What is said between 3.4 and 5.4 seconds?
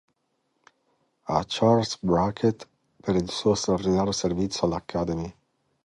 straordinario servizio all"Academy".